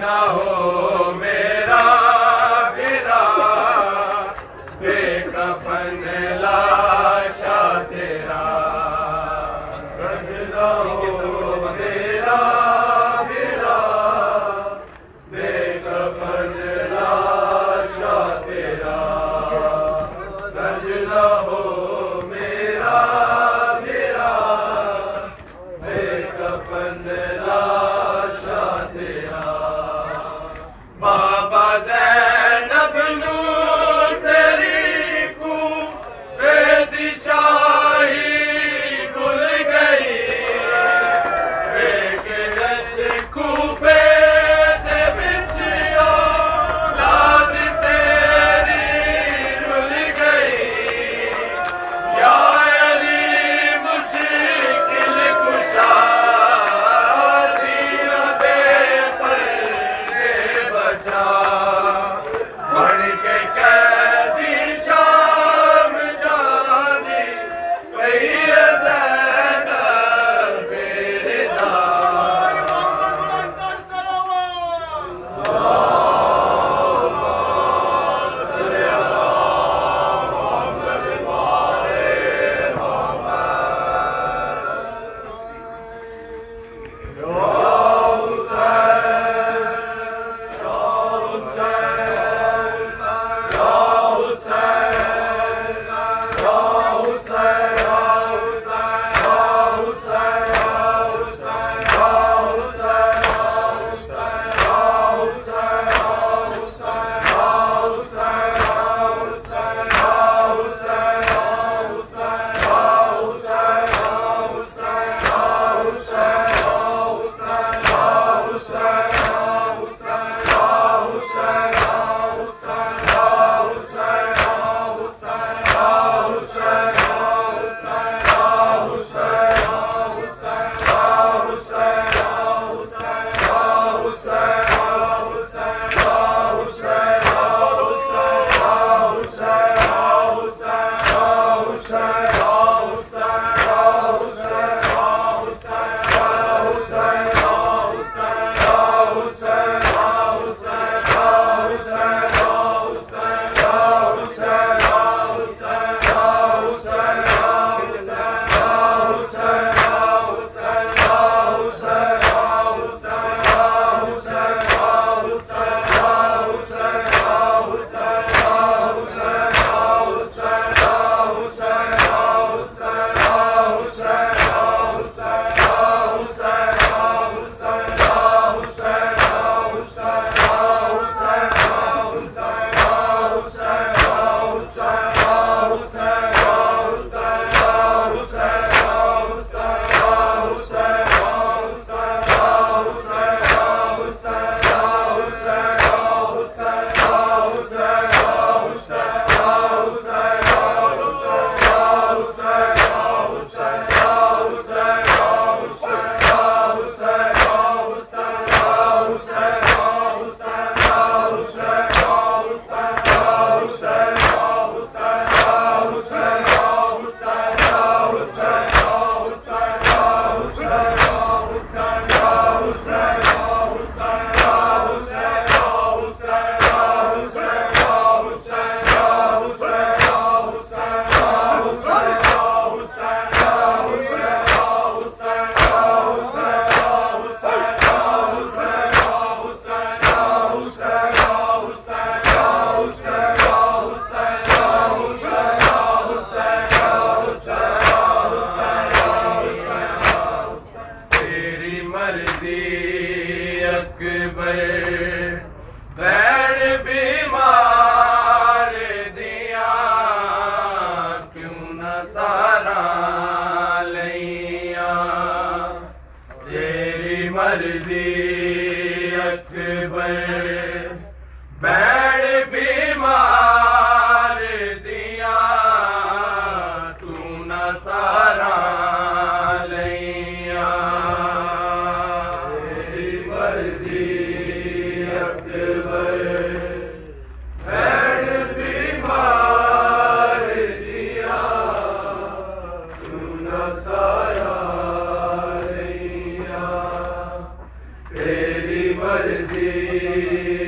نہ 0.00 0.16
ہو۔ 0.28 0.95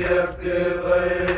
اکبر 0.09 1.28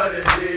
پر 0.00 0.20
دے 0.40 0.49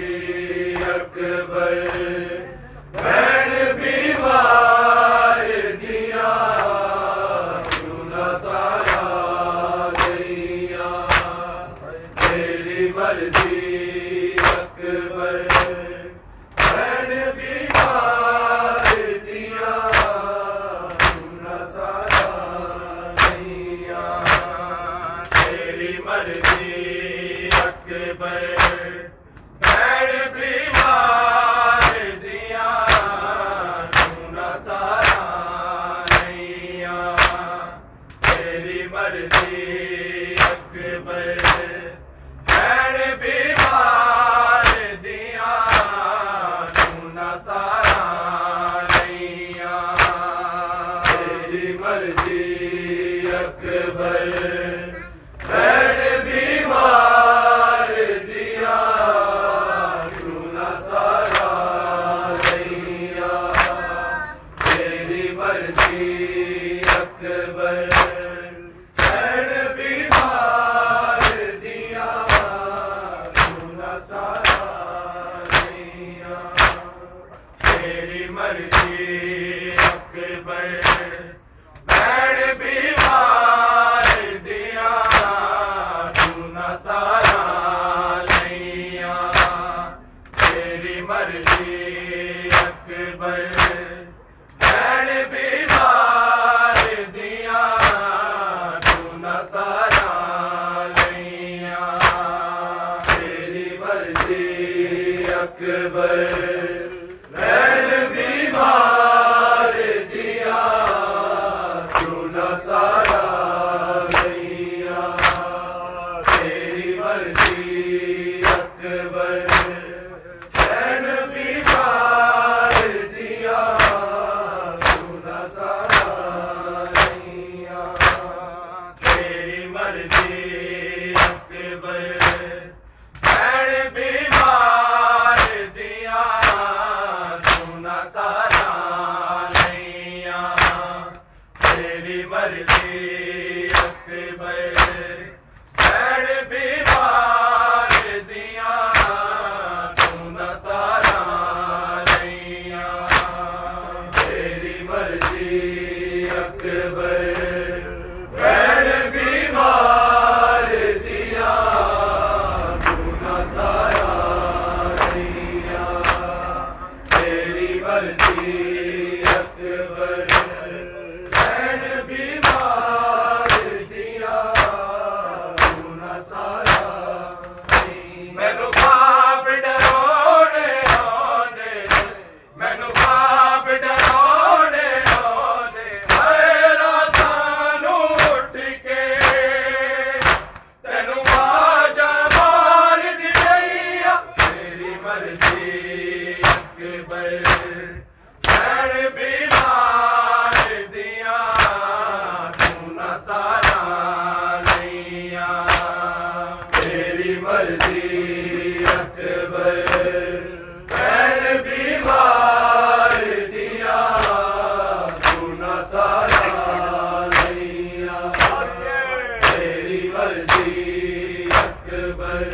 اکبر 222.13 222.53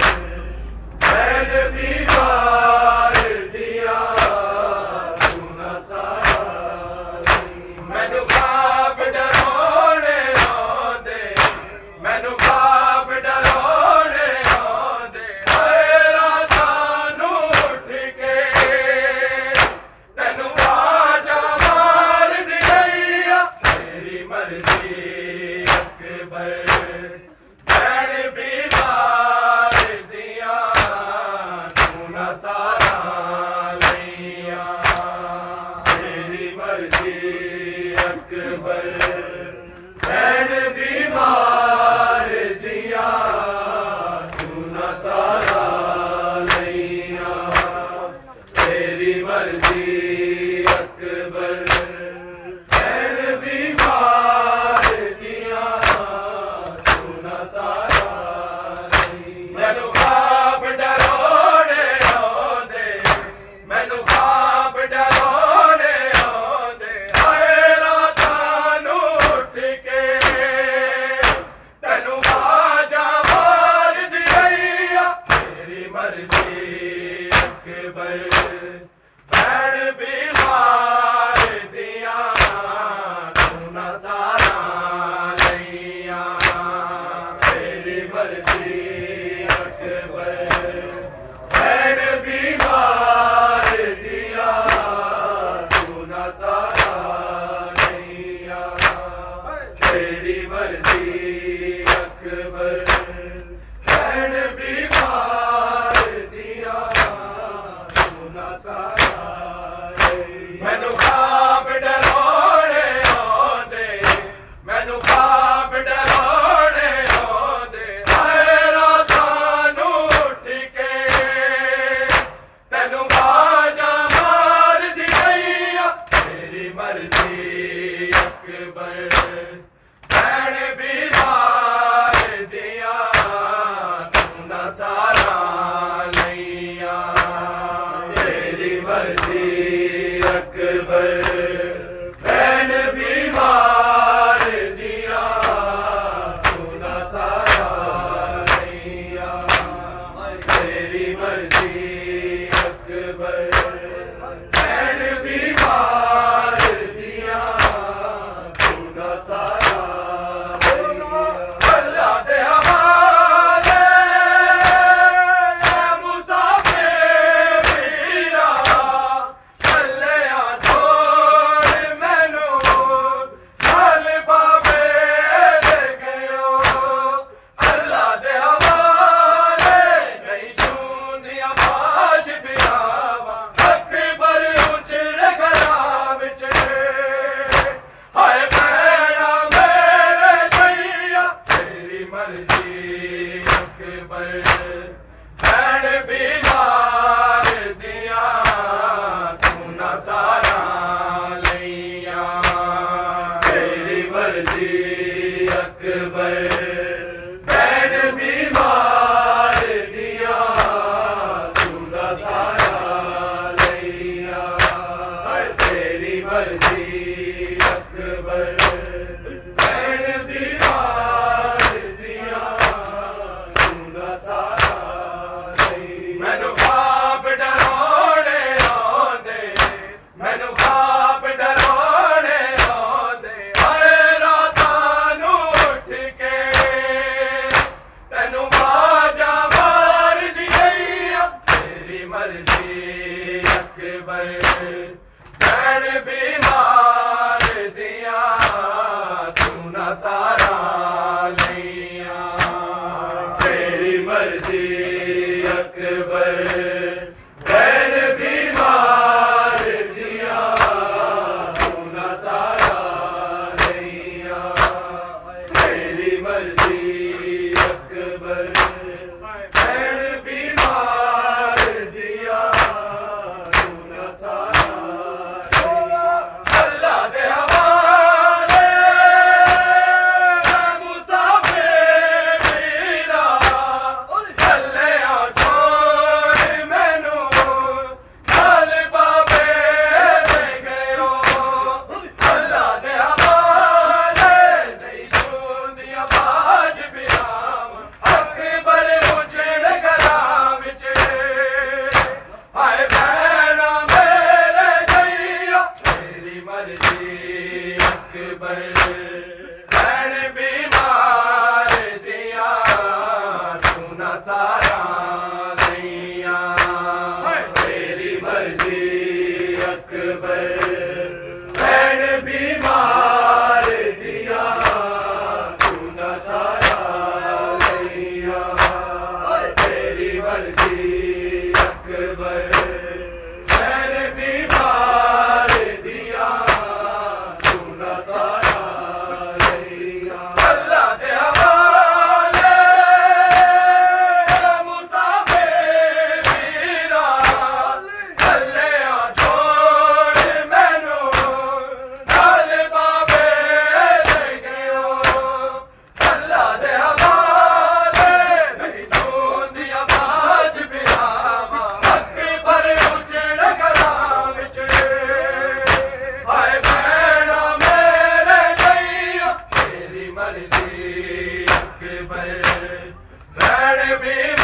بین 373.40 373.98
بیمار 374.02 374.39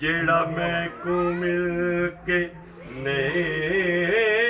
جیڑا 0.00 0.44
میں 0.44 0.88
کو 1.02 1.16
مل 1.32 2.08
کے 2.26 2.46
نہیں 2.96 4.41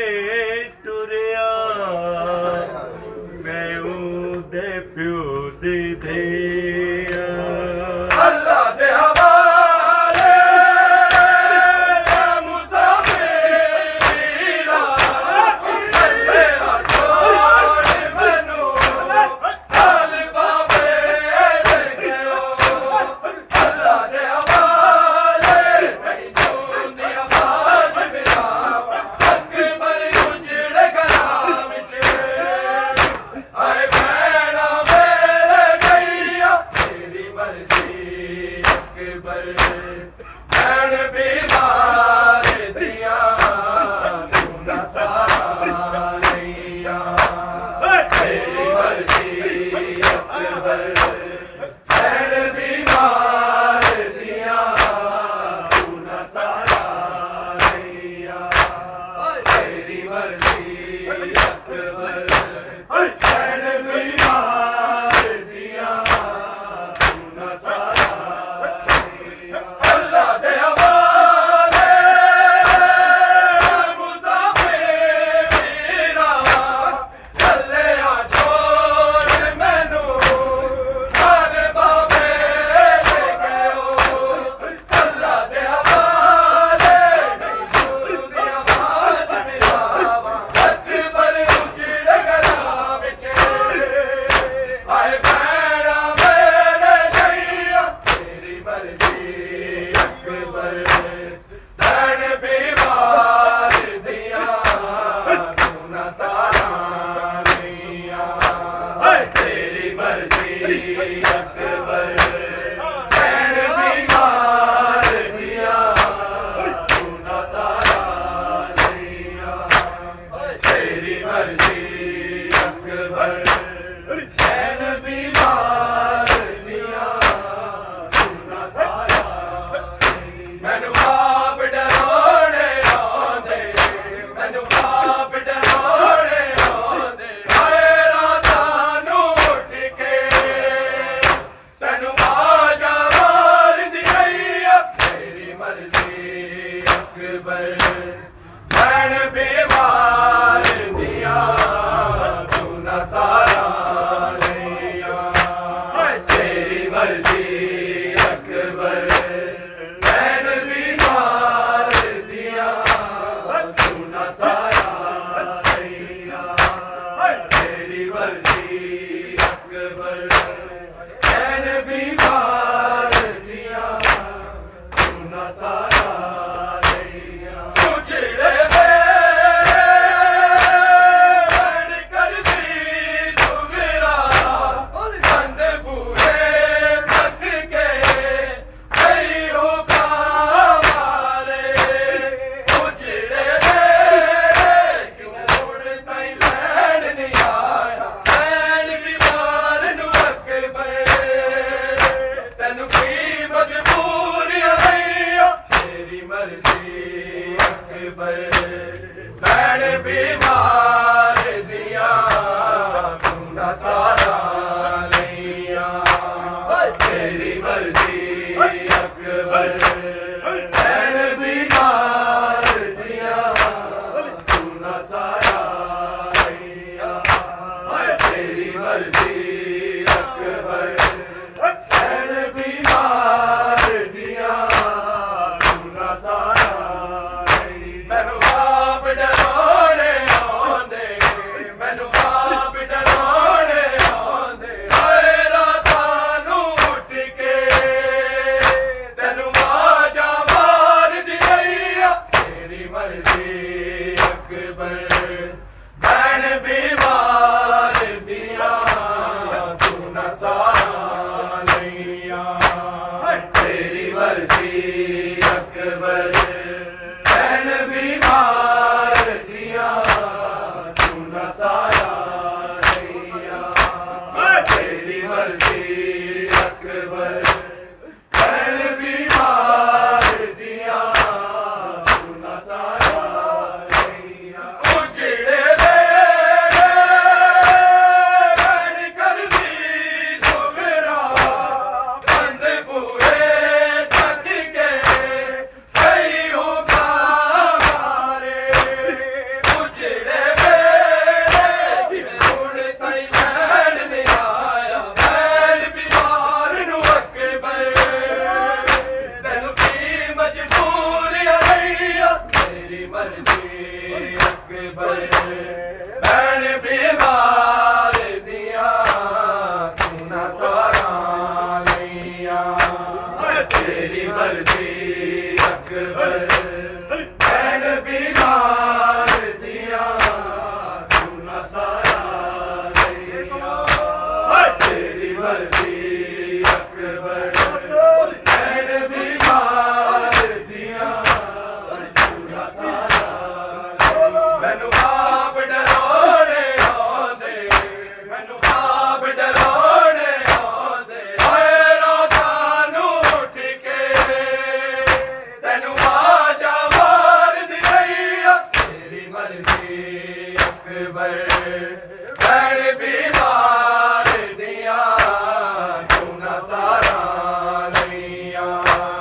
Thank 368.85 369.07
you. 369.07 369.12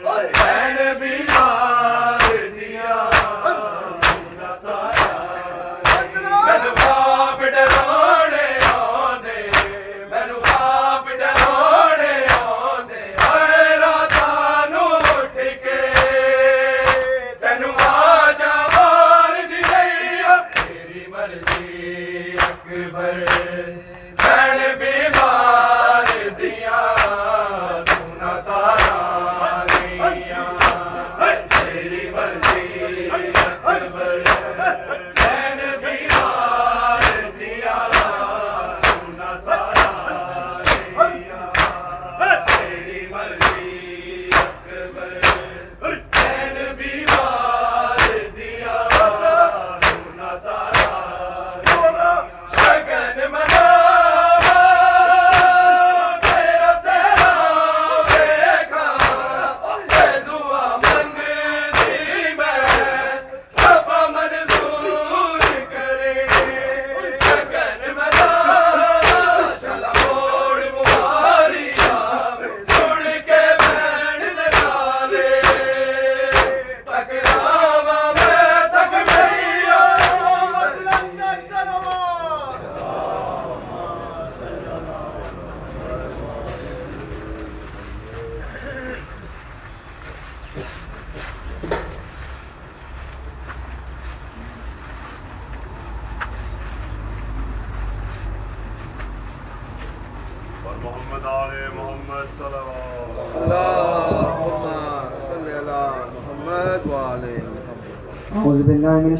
و 0.00 0.41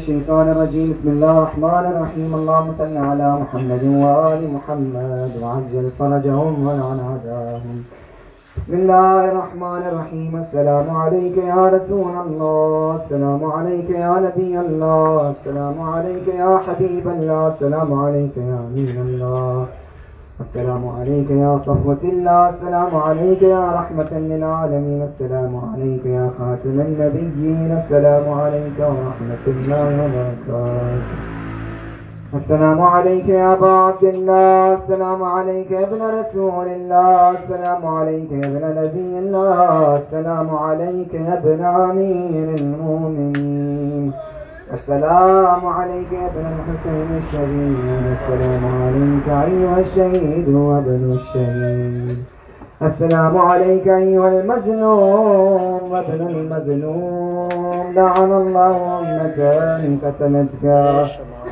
الشيطان 0.03 0.47
الرجيم. 0.51 0.87
بسم 0.91 1.09
الله 1.09 1.33
الرحمن 1.37 1.85
الرحيم. 1.91 2.31
اللهم 2.39 2.69
صل 2.77 2.95
على 3.09 3.27
محمد 3.41 3.83
وآل 4.03 4.41
محمد 4.55 5.31
وعجل 5.41 5.85
فرجهم 5.99 6.53
ولعن 6.67 6.99
عذابهم 7.11 7.77
بسم 8.57 8.73
الله 8.81 9.19
الرحمن 9.31 9.83
الرحيم. 9.91 10.31
السلام 10.45 10.87
عليك 11.03 11.37
يا 11.37 11.63
رسول 11.75 12.13
الله. 12.25 12.95
السلام 13.01 13.41
عليك 13.55 13.89
يا 13.89 14.13
نبي 14.25 14.53
الله. 14.65 15.29
السلام 15.35 15.77
عليك 15.93 16.27
يا 16.27 16.51
حبيب 16.65 17.05
الله. 17.15 17.47
السلام 17.53 17.89
عليك 18.03 18.35
يا 18.37 18.57
أمين 18.67 18.97
الله. 19.07 19.65
السلام 20.43 20.83
عليك 20.99 21.29
يا 21.31 21.57
صفوة 21.57 22.03
الله، 22.03 22.49
السلام 22.49 22.95
عليك 22.95 23.41
يا 23.41 23.63
رحمة 23.79 24.11
للعالمين، 24.29 25.01
السلام 25.01 25.53
عليك 25.71 26.05
يا 26.05 26.29
خاتم 26.37 26.77
النبيين، 26.87 27.71
السلام 27.81 28.25
عليك 28.41 28.77
ورحمة 28.79 29.45
الله 29.47 29.89
وبركاته. 30.03 31.19
السلام 32.33 32.81
عليك 32.81 33.29
يا 33.29 33.53
أبا 33.53 33.71
عبد 33.87 34.03
الله، 34.03 34.73
السلام 34.73 35.23
عليك 35.23 35.71
يا 35.71 35.83
ابن 35.87 36.01
رسول 36.19 36.67
الله، 36.67 37.31
السلام 37.31 37.83
عليك 37.97 38.31
يا 38.31 38.45
ابن 38.51 38.63
نبي 38.79 39.11
الله، 39.23 39.95
السلام 40.01 40.49
عليك 40.65 41.13
يا 41.13 41.33
ابن 41.39 41.61
أمير 41.63 42.47
المؤمنين. 42.61 44.11
السلام 44.71 45.65
عليك 45.65 46.11
يا 46.11 46.27
ابن 46.27 46.45
الحسين 46.55 47.09
الشهيد. 47.17 47.77
السلام 48.11 48.63
عليك 48.81 49.27
أيها 49.27 49.79
الشهيد 49.79 50.47
وابن 50.49 51.19
الشهيد. 51.19 52.17
السلام 52.81 53.37
عليك 53.37 53.87
أيها 53.87 54.29
المظلوم 54.39 55.91
وابن 55.91 56.27
المظلوم. 56.27 57.93
لعن 57.95 58.31
الله 58.31 58.99
أمة 58.99 59.39
قتلتك 60.03 60.65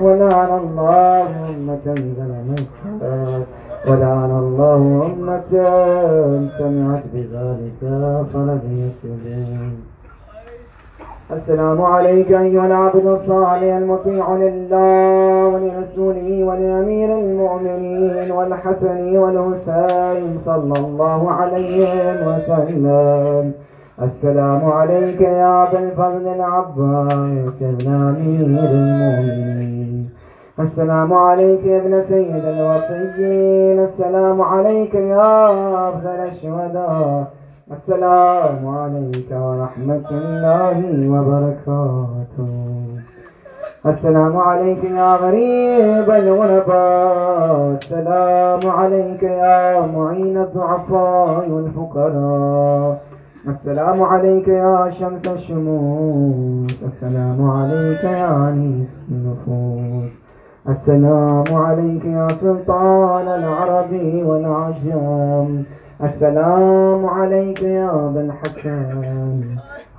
ولعن 0.01 0.51
الله 0.63 1.27
أمة 1.49 1.85
ظلمتك 2.17 3.01
ولعن 3.87 4.31
الله 4.43 5.11
أمة 5.13 5.53
سمعت 6.57 7.03
بذلك 7.13 7.81
فرضيت 8.33 9.01
بهم 9.03 9.90
السلام 11.33 11.81
عليك 11.81 12.31
أيها 12.31 12.65
العبد 12.65 13.05
الصالح 13.05 13.75
المطيع 13.75 14.35
لله 14.35 15.47
ولرسوله 15.47 16.43
ولأمير 16.43 17.09
المؤمنين 17.19 18.31
والحسن 18.31 19.17
والحسين 19.17 20.39
صلى 20.39 20.73
الله 20.85 21.31
عليهم 21.31 22.15
وسلم. 22.27 23.51
السلام 24.01 24.65
عليك 24.65 25.21
يا 25.21 25.63
أبا 25.63 25.79
الفضل 25.79 26.27
العباس 26.27 27.61
ابن 27.61 27.87
أمير 27.93 28.45
المؤمنين. 28.45 30.09
السلام 30.59 31.13
عليك 31.13 31.65
يا 31.65 31.77
ابن 31.77 32.01
سيد 32.01 32.45
الوصيين. 32.45 33.79
السلام 33.79 34.41
عليك 34.41 34.95
يا 34.95 35.45
أفضل 35.89 36.19
الشهداء. 36.31 37.40
السلام 37.71 38.67
عليك 38.67 39.31
ورحمة 39.31 40.07
الله 40.11 40.79
وبركاته 41.13 42.49
السلام 43.85 44.37
عليك 44.37 44.83
يا 44.83 45.15
غريب 45.15 46.07
الغرباء 46.21 47.75
السلام 47.79 48.59
عليك 48.79 49.23
يا 49.23 49.87
معين 49.95 50.37
الضعفاء 50.37 51.49
والفقراء۔ 51.49 52.97
السلام 53.47 54.03
عليك 54.03 54.47
يا 54.47 54.89
شمس 54.89 55.27
الشموس 55.27 56.83
السلام 56.83 57.39
عليك 57.49 58.03
يا 58.03 58.49
أنيس 58.49 58.95
النفوس 59.11 60.13
السلام 60.69 61.47
عليك 61.65 62.05
يا 62.05 62.27
سلطان 62.27 63.27
العرب 63.27 63.91
والعجم۔ 64.27 65.63
السلام 66.03 67.05
عليك 67.05 67.61
يا 67.61 67.89
أبا 67.89 68.21
الحسن. 68.21 69.41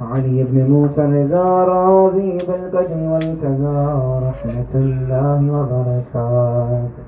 علي 0.00 0.44
بن 0.50 0.70
موسى 0.70 1.04
الرضا 1.04 1.64
راضي 1.64 2.38
بالقدر 2.38 2.96
والكذا. 3.12 3.78
رحمة 4.28 4.72
الله 4.74 5.40
وبركاته. 5.58 7.04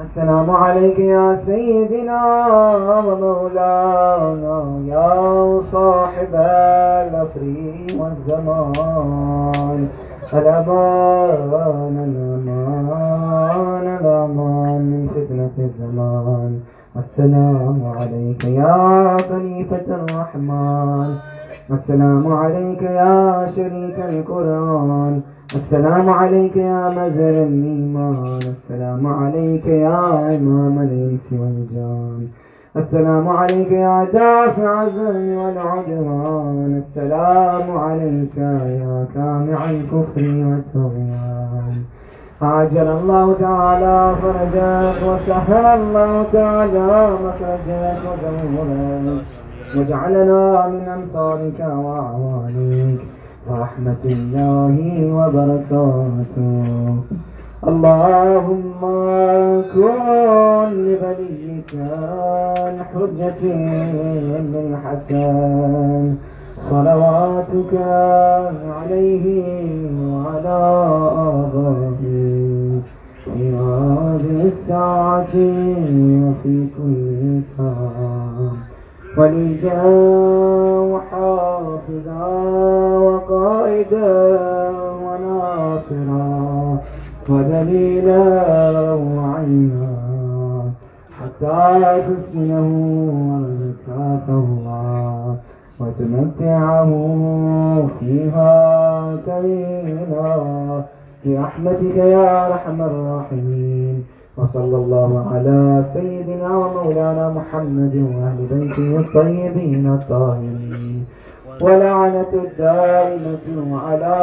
السلام 0.00 0.50
عليك 0.50 0.98
يا 0.98 1.36
سيدنا 1.46 2.20
ومولانا 2.98 4.58
يا 4.84 5.60
صاحب 5.72 6.32
العصر 6.34 7.42
والزمان. 7.98 9.80
الأمان 10.32 11.96
الأمان 12.08 13.86
الأمان 14.00 14.80
من 14.90 15.02
فتنة 15.14 15.56
الزمان. 15.58 16.52
السلام 16.96 17.82
عليك 17.98 18.44
يا 18.44 19.16
خليفة 19.28 19.86
الرحمن. 19.98 21.14
السلام 21.70 22.32
عليك 22.32 22.82
يا 22.82 23.46
شريك 23.56 23.98
القرآن. 23.98 25.20
السلام 25.54 26.10
عليك 26.10 26.56
يا 26.56 26.90
مزر 26.98 27.34
الإيمان. 27.50 28.38
السلام 28.38 29.06
عليك 29.06 29.66
يا 29.66 30.36
إمام 30.36 30.78
الإنس 30.78 31.32
والجان. 31.32 32.26
السلام 32.76 33.28
عليك 33.28 33.72
يا 33.72 34.04
دافع 34.12 34.82
الظلم 34.82 35.28
والعدوان. 35.38 36.82
السلام 36.82 37.76
عليك 37.78 38.36
يا 38.36 39.06
كامع 39.14 39.70
الكفر 39.70 40.24
والطغيان. 40.48 41.76
عجل 42.44 42.88
الله 42.88 43.34
تعالى 43.40 44.14
فرجك 44.22 44.98
وسهل 45.08 45.64
الله 45.80 46.12
تعالى 46.32 46.90
مخرجك 47.24 48.00
ودورك 48.08 49.24
واجعلنا 49.76 50.66
من 50.68 50.88
أنصارك 50.96 51.60
وأعوانك 51.60 53.00
ورحمة 53.50 54.04
الله 54.04 54.76
وبركاته. 55.18 56.96
اللهم 57.68 58.80
كن 59.74 60.70
لبليك 60.86 61.72
الحجة 62.68 63.42
بن 64.44 64.54
الحسن 64.66 66.14
صلواتك 66.70 67.72
عليه 68.78 69.24
وعلى 70.12 70.60
آبائه. 71.32 72.33
في 73.24 74.46
الساعة 74.46 75.34
وفي 76.24 76.66
كل 76.78 77.40
ساعة. 77.56 78.52
وليا 79.18 79.82
وحافظا 80.92 82.26
وقائدا 82.98 84.30
وناصرا. 85.04 86.78
ودليلا 87.28 88.92
وعينا. 88.92 89.94
حتى 91.20 92.02
تسكنه 92.08 92.68
بركات 93.40 94.28
الله. 94.28 95.36
وتمتعه 95.80 96.90
فيها 98.00 99.16
طويلا 99.26 100.82
برحمتك 101.24 101.96
يا 101.96 102.46
أرحم 102.46 102.78
الراحمين. 102.82 103.96
وصلى 104.36 104.76
الله 104.76 105.10
على 105.32 105.84
سيدنا 105.94 106.48
ومولانا 106.60 107.24
محمد 107.38 107.94
وأهل 107.96 108.40
بيته 108.50 108.90
الطيبين 109.02 109.84
الطاهرين. 109.94 111.04
ولعنة 111.60 112.32
الدائمة 112.44 113.46
على 113.86 114.14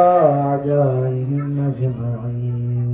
أعدائهم 0.44 1.72
أجمعين. 1.72 2.91